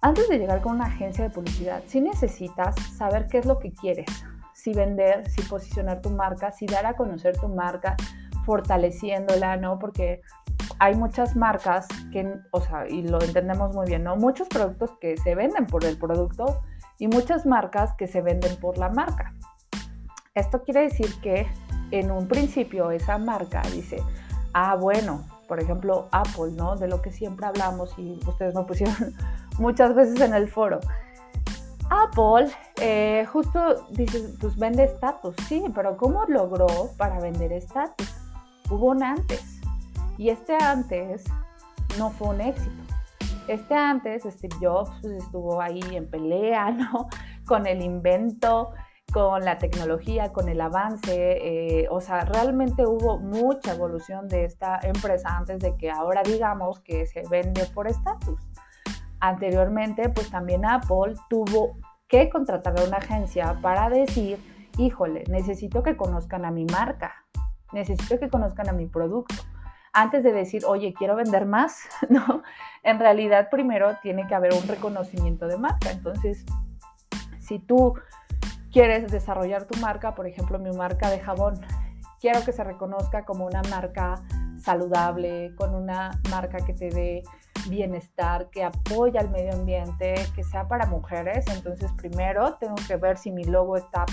[0.00, 3.72] antes de llegar con una agencia de publicidad, sí necesitas saber qué es lo que
[3.72, 4.06] quieres,
[4.52, 7.96] si vender, si posicionar tu marca, si dar a conocer tu marca,
[8.44, 9.80] fortaleciéndola, ¿no?
[9.80, 10.20] Porque
[10.78, 14.14] hay muchas marcas que, o sea, y lo entendemos muy bien, ¿no?
[14.14, 16.62] Muchos productos que se venden por el producto
[17.00, 19.34] y muchas marcas que se venden por la marca.
[20.34, 21.46] Esto quiere decir que
[21.92, 24.02] en un principio esa marca dice,
[24.52, 26.74] ah, bueno, por ejemplo, Apple, ¿no?
[26.74, 29.14] De lo que siempre hablamos y ustedes me pusieron
[29.58, 30.80] muchas veces en el foro.
[31.88, 36.66] Apple eh, justo dice, pues vende estatus, sí, pero ¿cómo logró
[36.96, 38.12] para vender estatus?
[38.70, 39.60] Hubo un antes
[40.18, 41.22] y este antes
[41.96, 42.82] no fue un éxito.
[43.46, 47.08] Este antes, Steve Jobs pues, estuvo ahí en pelea, ¿no?
[47.46, 48.72] Con el invento
[49.14, 54.80] con la tecnología, con el avance, eh, o sea, realmente hubo mucha evolución de esta
[54.82, 58.40] empresa antes de que ahora digamos que se vende por estatus.
[59.20, 61.76] Anteriormente, pues también Apple tuvo
[62.08, 64.40] que contratar a una agencia para decir,
[64.78, 67.14] híjole, necesito que conozcan a mi marca,
[67.72, 69.36] necesito que conozcan a mi producto.
[69.92, 72.42] Antes de decir, oye, quiero vender más, ¿no?
[72.82, 75.92] En realidad primero tiene que haber un reconocimiento de marca.
[75.92, 76.44] Entonces,
[77.38, 77.94] si tú
[78.74, 81.60] quieres desarrollar tu marca, por ejemplo, mi marca de jabón,
[82.20, 84.20] quiero que se reconozca como una marca
[84.60, 87.22] saludable, con una marca que te dé
[87.68, 91.46] bienestar, que apoya al medio ambiente, que sea para mujeres.
[91.54, 94.06] Entonces, primero tengo que ver si mi logo está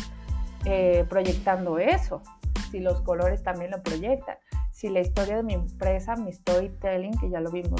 [0.65, 2.21] eh, proyectando eso,
[2.69, 4.37] si los colores también lo proyectan,
[4.81, 7.79] si la historia de mi empresa, mi storytelling, que ya lo vimos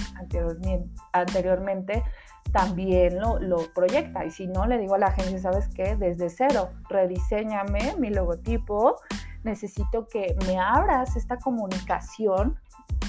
[1.13, 2.03] anteriormente,
[2.51, 4.23] también lo, proyecta.
[4.23, 5.95] Y si no, le digo a la agencia, ¿sabes qué?
[5.95, 8.97] Desde cero, rediseñame mi logotipo.
[9.43, 12.59] Necesito que me abras esta comunicación,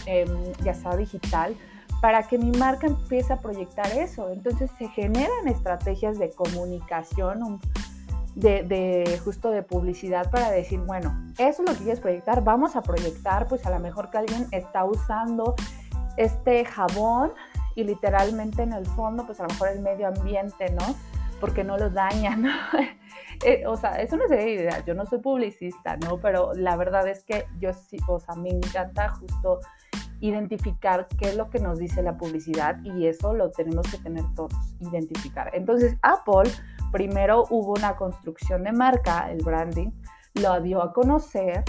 [0.06, 0.30] em,
[0.64, 1.54] ya sea digital,
[2.00, 4.30] para que mi marca empiece a proyectar eso.
[4.30, 7.60] Entonces se generan estrategias de comunicación,
[8.34, 12.82] de, justo de publicidad para decir, bueno, eso es lo que quieres proyectar, vamos a
[12.82, 15.54] proyectar, pues a lo mejor que alguien está usando
[16.16, 17.32] este jabón
[17.74, 20.94] y literalmente en el fondo, pues a lo mejor el medio ambiente, ¿no?
[21.40, 22.50] Porque no lo daña, ¿no?
[23.44, 24.84] Eh, o sea, es una serie de ideas.
[24.86, 26.18] Yo no soy publicista, ¿no?
[26.18, 29.58] Pero la verdad es que yo sí, o sea, me encanta justo
[30.20, 34.22] identificar qué es lo que nos dice la publicidad y eso lo tenemos que tener
[34.36, 35.50] todos, identificar.
[35.52, 36.52] Entonces, Apple
[36.92, 39.90] primero hubo una construcción de marca, el branding,
[40.34, 41.64] lo dio a conocer,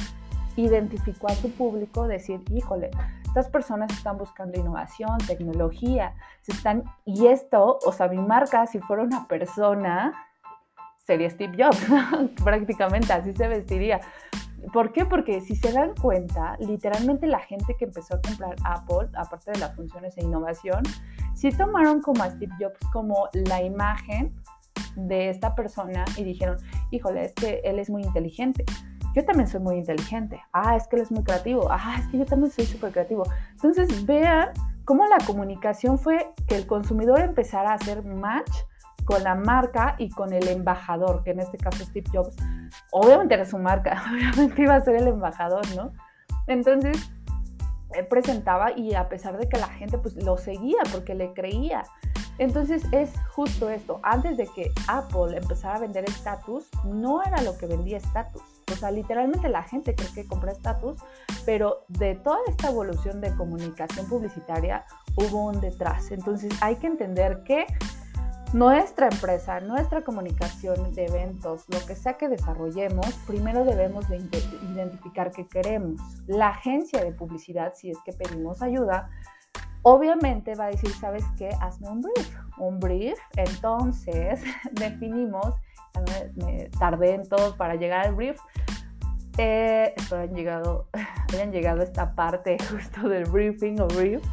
[0.56, 2.92] identificó a su público, decir, híjole,
[3.26, 8.80] estas personas están buscando innovación, tecnología, se están, y esto, o sea, mi marca, si
[8.80, 10.14] fuera una persona,
[10.98, 11.84] sería Steve Jobs,
[12.44, 14.02] prácticamente así se vestiría.
[14.72, 15.06] ¿Por qué?
[15.06, 19.60] Porque si se dan cuenta, literalmente la gente que empezó a comprar Apple, aparte de
[19.60, 20.84] las funciones e innovación,
[21.34, 24.34] sí tomaron como a Steve Jobs como la imagen
[24.96, 26.58] de esta persona y dijeron,
[26.92, 28.66] híjole, es que él es muy inteligente.
[29.16, 30.42] Yo también soy muy inteligente.
[30.54, 31.68] Ah, es que él es muy creativo.
[31.70, 33.24] Ah, es que yo también soy súper creativo.
[33.52, 34.50] Entonces, vean
[34.86, 38.52] cómo la comunicación fue que el consumidor empezara a hacer match
[39.06, 42.36] con la marca y con el embajador, que en este caso Steve Jobs,
[42.92, 45.92] obviamente era su marca, obviamente iba a ser el embajador, ¿no?
[46.48, 47.12] Entonces,
[47.92, 51.84] él presentaba y a pesar de que la gente pues lo seguía porque le creía.
[52.38, 57.58] Entonces es justo esto, antes de que Apple empezara a vender estatus, no era lo
[57.58, 58.42] que vendía estatus.
[58.72, 60.98] O sea, literalmente la gente cree que compra estatus,
[61.46, 66.12] pero de toda esta evolución de comunicación publicitaria hubo un detrás.
[66.12, 67.66] Entonces hay que entender que
[68.54, 74.18] nuestra empresa, nuestra comunicación de eventos, lo que sea que desarrollemos, primero debemos de
[74.72, 76.00] identificar qué queremos.
[76.28, 79.10] La agencia de publicidad, si es que pedimos ayuda,
[79.84, 81.50] obviamente va a decir, ¿sabes qué?
[81.62, 82.38] Hazme un brief.
[82.58, 84.42] Un brief, entonces
[84.72, 85.56] definimos,
[86.36, 88.40] me, tardé en todo para llegar al brief,
[89.38, 90.88] eh, espero hayan llegado,
[91.34, 94.24] hayan llegado a esta parte justo del briefing o brief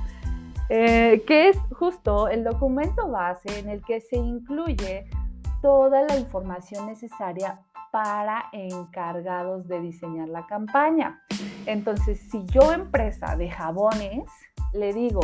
[0.73, 5.05] eh, que es justo el documento base en el que se incluye
[5.61, 7.59] toda la información necesaria
[7.91, 11.21] para encargados de diseñar la campaña.
[11.67, 14.31] Entonces, si yo empresa de jabones
[14.73, 15.21] le digo,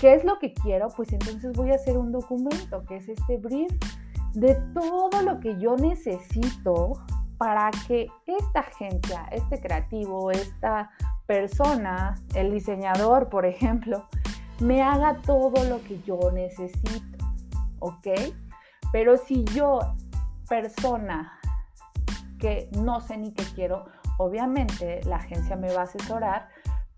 [0.00, 0.88] ¿qué es lo que quiero?
[0.96, 3.72] Pues entonces voy a hacer un documento, que es este brief
[4.34, 6.92] de todo lo que yo necesito
[7.38, 10.90] para que esta agencia, este creativo, esta
[11.26, 14.08] persona, el diseñador, por ejemplo,
[14.60, 17.24] me haga todo lo que yo necesito,
[17.78, 18.08] ¿ok?
[18.92, 19.78] Pero si yo,
[20.48, 21.38] persona
[22.38, 23.86] que no sé ni qué quiero,
[24.18, 26.48] obviamente la agencia me va a asesorar,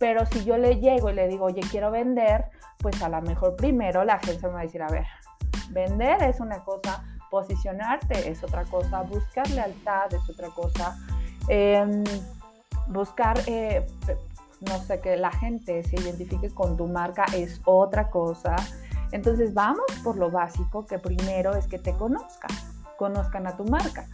[0.00, 2.46] pero si yo le llego y le digo, oye, quiero vender,
[2.78, 5.04] pues a lo mejor primero la agencia me va a decir, a ver,
[5.68, 10.96] vender es una cosa, posicionarte es otra cosa, buscar lealtad es otra cosa.
[11.48, 12.02] Em,
[12.88, 13.86] buscar, eh,
[14.62, 18.56] no sé, que la gente se identifique con tu marca es otra cosa.
[19.12, 22.56] Entonces vamos por lo básico, que primero es que te conozcan,
[22.96, 24.06] conozcan a tu marca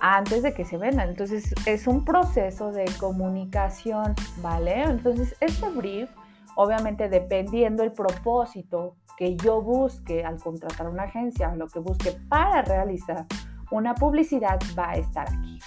[0.00, 1.08] antes de que se vendan.
[1.08, 4.82] Entonces es un proceso de comunicación, ¿vale?
[4.82, 6.10] Entonces este brief,
[6.54, 12.62] obviamente dependiendo el propósito que yo busque al contratar una agencia, lo que busque para
[12.62, 13.26] realizar
[13.70, 15.58] una publicidad va a estar aquí.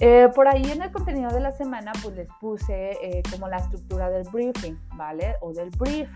[0.00, 3.56] Eh, por ahí en el contenido de la semana, pues les puse eh, como la
[3.56, 5.34] estructura del briefing, ¿vale?
[5.40, 6.08] O del brief.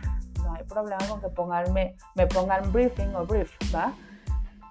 [0.45, 3.93] No hay problema con que ponganme, me pongan briefing o brief, ¿va?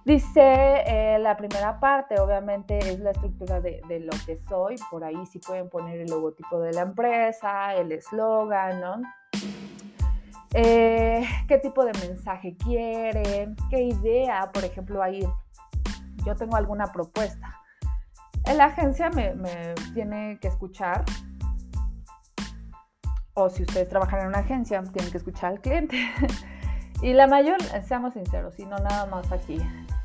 [0.05, 4.75] Dice eh, la primera parte, obviamente, es la estructura de, de, lo que soy.
[4.89, 9.01] Por ahí sí pueden poner el logotipo de la empresa, el eslogan, ¿no?
[10.51, 13.55] ¿Qué tipo de mensaje quieren?
[13.69, 14.51] ¿Qué idea?
[14.51, 15.25] Por ejemplo, ahí
[16.25, 17.61] yo tengo alguna propuesta
[18.53, 19.33] la agencia me,
[19.93, 21.03] tiene que escuchar,
[23.33, 25.97] o si ustedes trabajan en una agencia, tienen que escuchar al cliente.
[27.01, 29.61] y la mayor, seamos sinceros, y no nada más aquí.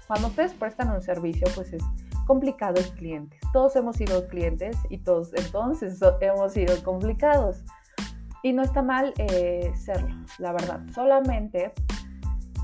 [0.07, 1.83] Cuando ustedes prestan un servicio, pues es
[2.27, 3.38] complicado el cliente.
[3.53, 7.62] Todos hemos sido clientes y todos entonces hemos sido complicados.
[8.42, 10.81] Y no está mal eh, serlo, la verdad.
[10.95, 11.73] Solamente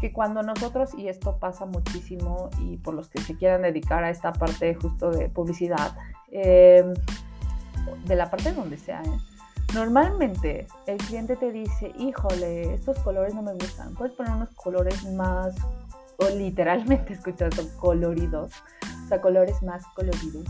[0.03, 4.11] que cuando nosotros, y esto pasa muchísimo, y por los que se quieran dedicar a
[4.11, 5.97] esta parte justo de publicidad,
[6.33, 6.93] em,
[8.05, 9.19] de la parte donde sea, ¿eh?
[9.75, 15.05] normalmente el cliente te dice, híjole, estos colores no me gustan, puedes poner unos colores
[15.13, 15.55] más,
[16.19, 18.53] o literalmente escuchas coloridos,
[19.05, 20.45] o sea, colores más coloridos.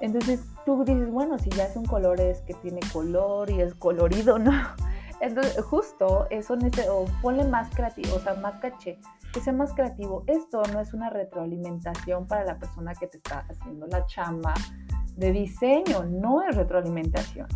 [0.00, 3.74] Entonces tú dices, bueno, si ya es un color es que tiene color y es
[3.74, 4.52] colorido, ¿no?
[5.20, 6.56] Entonces, justo eso,
[6.90, 8.98] o ponle más creativo, o sea, más caché,
[9.34, 10.24] que sea más creativo.
[10.26, 14.54] Esto no es una retroalimentación para la persona que te está haciendo la chamba
[15.16, 17.46] de diseño, no es retroalimentación.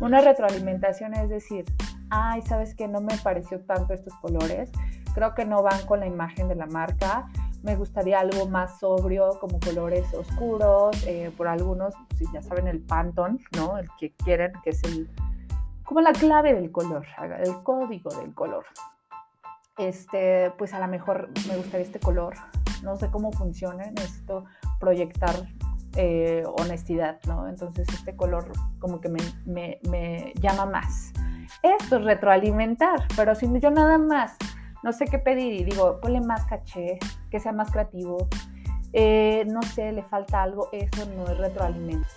[0.00, 1.64] Una retroalimentación es decir,
[2.10, 4.72] ay, ¿sabes que No me pareció tanto estos colores,
[5.14, 7.28] creo que no van con la imagen de la marca,
[7.62, 12.80] me gustaría algo más sobrio, como colores oscuros, eh, por algunos, si ya saben, el
[12.80, 13.78] Pantone, ¿no?
[13.78, 15.08] El que quieren, que es el
[15.84, 17.04] como la clave del color,
[17.38, 18.64] el código del color.
[19.76, 22.34] Este, pues a lo mejor me gustaría este color,
[22.82, 24.44] no sé cómo funciona, necesito
[24.80, 25.34] proyectar
[25.96, 27.48] eh, honestidad, ¿no?
[27.48, 29.20] Entonces este color como que me,
[29.82, 31.12] me, llama más.
[31.62, 34.36] Esto es retroalimentar, pero si yo nada más
[34.82, 36.98] no sé qué pedir y digo, ponle más caché,
[37.30, 38.28] que sea más creativo,
[38.92, 42.08] eh, no sé, le falta algo, eso no es retroalimento.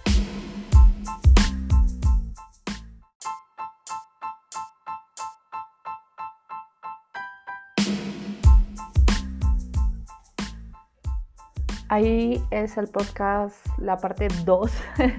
[11.88, 14.72] Ahí es el podcast, la parte 2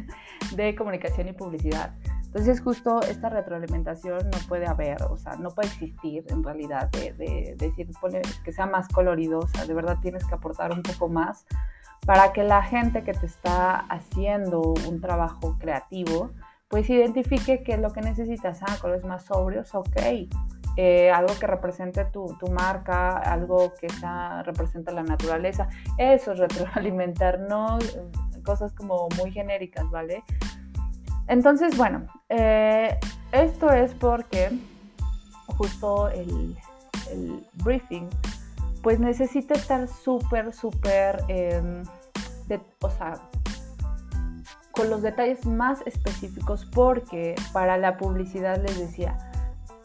[0.56, 1.94] de comunicación y publicidad.
[2.36, 7.54] Entonces justo esta retroalimentación no puede haber, o sea, no puede existir en realidad de,
[7.56, 7.88] decir
[8.44, 11.46] que sea más colorido, de verdad tienes que aportar un poco más
[12.04, 16.30] para que la gente que te está haciendo un trabajo creativo,
[16.68, 19.96] pues identifique qué es lo que necesitas, ah, colores más sobrios, ok,
[20.76, 25.68] eh, algo que represente tu, marca, algo que sea, represente la naturaleza.
[25.96, 27.78] Eso es retroalimentar, no
[28.44, 30.22] cosas como muy genéricas, ¿vale?
[31.28, 32.98] Entonces, bueno, eh,
[33.32, 34.50] esto es porque
[35.46, 36.56] justo el,
[37.64, 38.08] briefing,
[38.82, 41.84] pues necesita estar súper, súper, em,
[42.80, 43.14] o sea,
[44.72, 49.16] con los detalles más específicos porque para la publicidad les decía,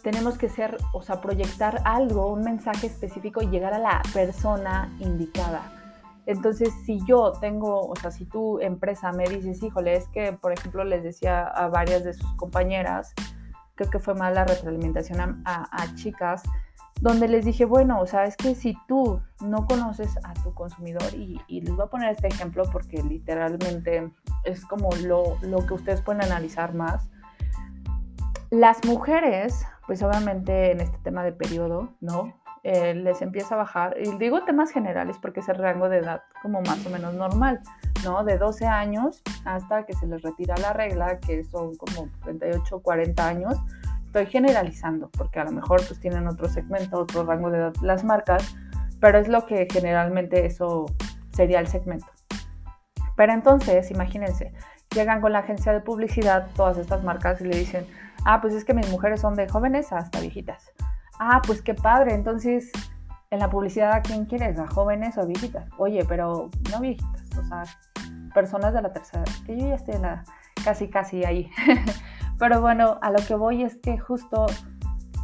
[0.01, 4.93] tenemos que ser, o sea, proyectar algo, un mensaje específico y llegar a la persona
[4.99, 5.80] indicada.
[6.31, 10.53] Entonces, si yo tengo, o sea, si tu empresa me dices, híjole, es que, por
[10.53, 13.13] ejemplo, les decía a varias de sus compañeras,
[13.75, 16.43] creo que fue más la retroalimentación a, chicas,
[17.01, 21.13] donde les dije, bueno, o sea, es que si tú no conoces a tu consumidor,
[21.13, 24.09] y, les voy a poner este ejemplo porque literalmente
[24.45, 27.09] es como lo, lo que ustedes pueden analizar más,
[28.51, 32.40] las mujeres, pues obviamente en este tema de periodo, ¿no?
[32.63, 36.21] Eh, les empieza a bajar, y digo temas generales porque es el rango de edad
[36.43, 37.59] como más o menos normal,
[38.03, 38.23] ¿no?
[38.23, 42.79] De 12 años hasta que se les retira la regla, que son como 38 o
[42.81, 43.55] 40 años.
[44.05, 48.03] Estoy generalizando porque a lo mejor pues tienen otro segmento, otro rango de edad las
[48.03, 48.55] marcas,
[48.99, 50.85] pero es lo que generalmente eso
[51.31, 52.11] sería el segmento.
[53.15, 54.53] Pero entonces, imagínense,
[54.93, 57.87] llegan con la agencia de publicidad todas estas marcas y le dicen,
[58.23, 60.71] ah, pues es que mis mujeres son de jóvenes hasta viejitas
[61.23, 62.15] Ah, pues qué padre.
[62.15, 62.71] Entonces,
[63.29, 64.57] en la publicidad, ¿a quién quieres?
[64.57, 65.69] ¿A jóvenes o viejitas?
[65.77, 67.63] Oye, pero no viejitas, o sea,
[68.33, 70.23] personas de la tercera, que yo ya estoy en la,
[70.65, 71.51] casi, casi ahí.
[72.39, 74.47] pero bueno, a lo que voy es que justo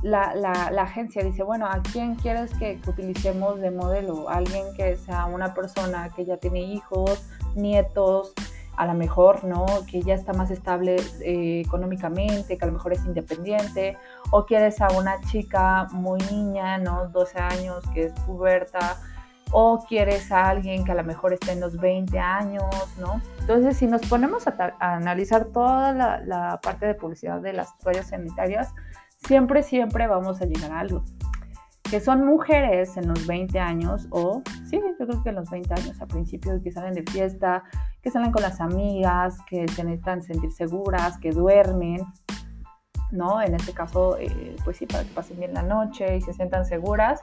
[0.04, 0.52] la, la,
[0.84, 4.30] agencia dice, bueno, ¿a quién quieres que, que, utilicemos de modelo?
[4.30, 8.36] Alguien que sea una persona que ya tiene hijos, nietos,
[8.78, 9.66] a lo mejor, ¿no?
[9.90, 13.98] Que ya está más estable eh, económicamente, que a lo mejor es independiente,
[14.32, 17.10] o quieres a una chica muy niña, ¿no?
[17.10, 18.98] 12 años, que es puberta,
[19.52, 22.64] o quieres a alguien que a lo mejor esté en los 20 años,
[23.00, 23.20] ¿no?
[23.40, 28.10] Entonces, si nos ponemos a, analizar toda la, la, parte de publicidad de las toallas
[28.10, 28.76] sanitarias,
[29.26, 31.04] siempre, siempre vamos a llegar a algo
[31.90, 35.74] que son mujeres en los 20 años o, sí, yo creo que en los 20
[35.74, 37.64] años a principio, que salen de fiesta,
[38.02, 42.02] que salen con las amigas, que se necesitan sentir seguras, que duermen,
[43.12, 43.42] ¿no?
[43.42, 46.66] En este caso, eh, pues sí, para que pasen bien la noche y se sientan
[46.66, 47.22] seguras.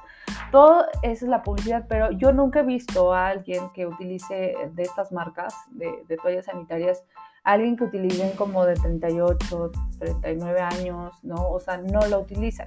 [0.50, 4.82] Todo eso es la publicidad, pero yo nunca he visto a alguien que utilice de
[4.82, 7.04] estas marcas de, de toallas sanitarias,
[7.42, 11.50] alguien que utilicen como de 38, 39 años, ¿no?
[11.50, 12.66] O sea, no lo utilizan.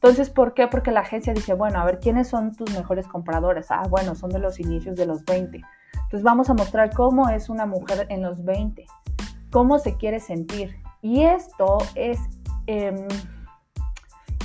[0.00, 0.68] Entonces, ¿por qué?
[0.68, 3.66] Porque la agencia dice, bueno, a ver, ¿quiénes son tus mejores compradores?
[3.70, 5.60] Ah, bueno, son de los inicios de los 20.
[5.92, 8.86] Entonces vamos a mostrar cómo es una mujer en los 20,
[9.50, 10.76] cómo se quiere sentir.
[11.02, 12.20] Y esto es
[12.66, 13.08] em,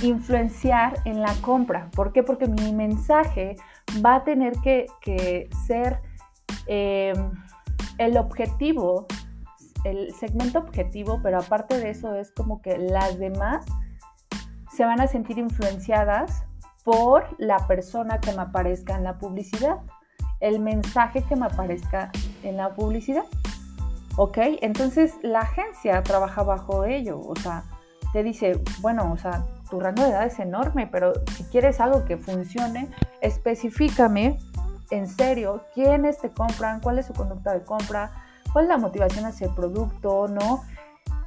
[0.02, 1.88] influenciar en la compra.
[1.94, 2.24] ¿Por qué?
[2.24, 3.54] Porque mi mensaje
[4.04, 6.00] va a tener que, ser
[6.66, 7.30] em,
[7.98, 9.06] el objetivo,
[9.84, 13.64] el segmento objetivo, pero aparte de eso es como que las demás
[14.74, 16.44] se van a sentir influenciadas
[16.84, 19.78] por la persona que me aparezca en la publicidad,
[20.40, 22.10] el mensaje que me aparezca
[22.42, 23.24] en la publicidad.
[24.16, 24.38] ¿Ok?
[24.60, 27.64] Entonces la agencia trabaja bajo ello, o sea,
[28.12, 32.04] te dice, bueno, o sea, tu rango de edad es enorme, pero si quieres algo
[32.04, 32.88] que funcione,
[33.20, 34.38] específicame
[34.90, 38.12] en serio quiénes te compran, cuál es su conducta de compra,
[38.52, 40.62] cuál es la motivación hacia el producto, ¿no?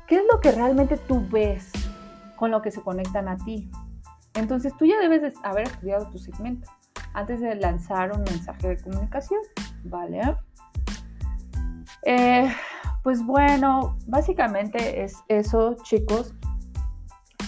[0.08, 1.72] ¿Qué es lo que realmente tú ves?
[2.38, 3.70] Con lo que se conectan a ti.
[4.34, 6.70] Entonces tú ya debes haber estudiado tu segmento
[7.14, 9.42] antes de lanzar un mensaje de comunicación,
[9.84, 10.22] ¿vale?
[12.04, 12.48] Eh,
[13.04, 16.36] pues bueno, básicamente es eso, chicos,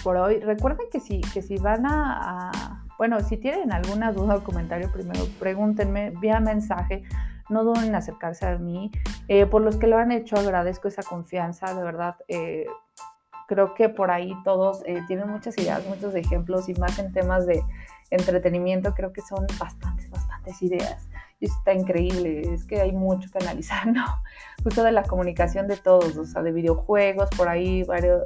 [0.02, 0.40] por hoy.
[0.40, 5.24] Recuerden que si, que si van a, bueno, si tienen alguna duda o comentario, primero
[5.38, 7.04] pregúntenme vía mensaje.
[7.48, 8.90] no duden en acercarse a mí.
[9.28, 12.16] Eh, por los que lo han hecho, agradezco esa confianza, de verdad.
[12.28, 12.66] Eh,
[13.50, 17.46] creo que por ahí todos eh, tienen muchas ideas, muchos ejemplos y más en temas
[17.46, 17.64] de
[18.12, 21.08] entretenimiento, creo que son bastantes, bastantes ideas.
[21.40, 24.04] Y está increíble, es que hay mucho que analizar, ¿no?
[24.62, 28.22] Justo de la comunicación de todos, o sea, de videojuegos, por ahí varios,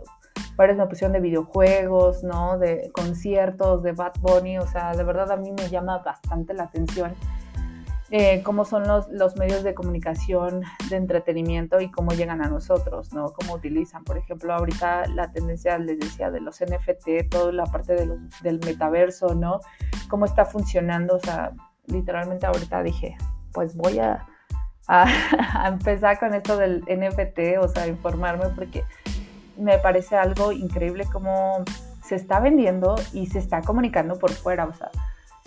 [0.57, 2.59] varios me pusieron de videojuegos, ¿no?
[2.59, 6.65] De conciertos, de Bad Bunny, o sea, de verdad a mí me llama bastante la
[6.65, 7.15] atención
[8.17, 13.13] eh, cómo son los, los, medios de comunicación de entretenimiento y cómo llegan a nosotros,
[13.13, 13.33] ¿no?
[13.33, 14.05] Cómo utilizan.
[14.05, 18.61] Por ejemplo, ahorita la tendencia, les decía, de los NFT, toda la parte de del
[18.65, 19.59] metaverso, ¿no?
[20.09, 21.17] Cómo está funcionando.
[21.17, 21.55] O sea,
[21.89, 23.17] literalmente ahorita dije,
[23.53, 24.25] pues voy a,
[24.87, 25.07] a,
[25.65, 28.85] a empezar con esto del NFT, o sea, informarme porque
[29.59, 31.65] me parece algo increíble cómo
[32.05, 34.93] se está vendiendo y se está comunicando por fuera, o sea,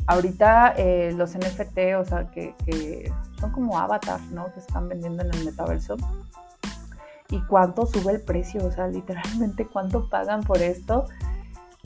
[0.08, 4.52] Ahorita eh, los NFT, o sea, que, son como avatars, ¿no?
[4.54, 5.98] Que están vendiendo en el metaverso.
[7.30, 8.66] ¿Y cuánto sube el precio?
[8.66, 11.08] O sea, literalmente, ¿cuánto pagan por esto?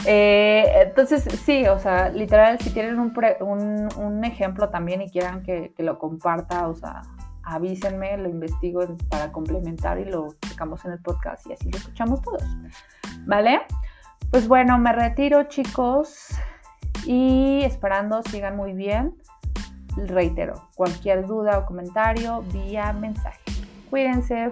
[0.05, 5.97] Eh, entonces, sí, o sea, literal, si tienen un, ejemplo también y quieran que, lo
[5.97, 7.01] comparta, o sea,
[7.41, 12.21] avísenme, lo investigo para complementar y lo sacamos en el podcast y así lo escuchamos
[12.21, 12.43] todos.
[13.25, 13.61] ¿Vale?
[14.29, 16.35] Pues bueno, me retiro, chicos
[17.05, 19.15] y esperando sigan muy bien.
[19.97, 23.41] Reitero, cualquier duda o comentario vía mensaje.
[23.89, 24.51] Cuídense.